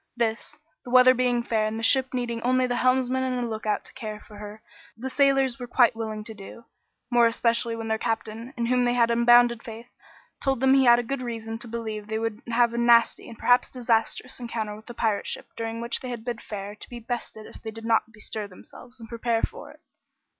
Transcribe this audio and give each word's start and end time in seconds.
This, 0.17 0.57
the 0.83 0.89
weather 0.89 1.13
being 1.13 1.43
fair 1.43 1.67
and 1.67 1.77
the 1.77 1.83
ship 1.83 2.11
needing 2.11 2.41
only 2.41 2.65
the 2.65 2.77
helmsman 2.77 3.21
and 3.21 3.45
a 3.45 3.47
lookout 3.47 3.85
to 3.85 3.93
care 3.93 4.19
for 4.19 4.37
her, 4.37 4.63
the 4.97 5.11
sailors 5.11 5.59
were 5.59 5.67
quite 5.67 5.95
willing 5.95 6.23
to 6.23 6.33
do. 6.33 6.65
More 7.11 7.27
especially 7.27 7.75
when 7.75 7.87
their 7.87 7.99
captain, 7.99 8.51
in 8.57 8.65
whom 8.65 8.83
they 8.85 8.95
had 8.95 9.11
unbounded 9.11 9.61
faith, 9.61 9.91
told 10.41 10.59
them 10.59 10.73
he 10.73 10.85
had 10.85 11.07
good 11.07 11.21
reason 11.21 11.59
to 11.59 11.67
believe 11.67 12.07
they 12.07 12.17
would 12.17 12.41
have 12.49 12.73
a 12.73 12.79
nasty, 12.79 13.29
and 13.29 13.37
perhaps 13.37 13.69
disastrous, 13.69 14.39
encounter 14.39 14.75
with 14.75 14.87
the 14.87 14.95
pirate 14.95 15.27
ship 15.27 15.45
during 15.55 15.79
which 15.81 15.99
they 15.99 16.15
bid 16.15 16.41
fair 16.41 16.73
to 16.73 16.89
be 16.89 16.97
bested 16.99 17.45
if 17.45 17.61
they 17.61 17.69
did 17.69 17.85
not 17.85 18.11
bestir 18.11 18.47
themselves 18.47 18.99
and 18.99 19.07
prepare 19.07 19.43
for 19.43 19.69
it. 19.69 19.81